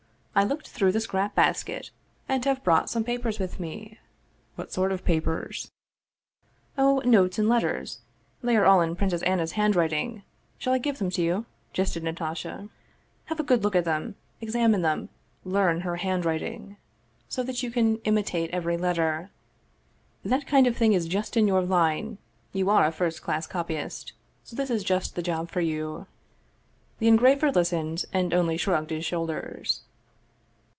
[0.41, 1.91] "I looked through the scrap basket,
[2.29, 3.99] and have brought some papers with me.""
[4.55, 5.69] What sort of papers?
[6.77, 7.99] ""Oh, letters and notes.
[8.41, 10.23] They are all in Princess Anna's handwriting.
[10.57, 12.69] Shall I give them to you?" jested Natasha."
[13.25, 15.09] Have a good look at them, examine them,
[15.43, 16.77] learn her handwriting,
[17.27, 19.31] so that you can imitate every letter.
[20.23, 22.19] That kind of thing is just in your line;
[22.53, 24.13] you are a first class copy ist,
[24.45, 26.07] so this is just the job for you."
[26.99, 29.81] The engraver listened, and only shrugged his shoulders.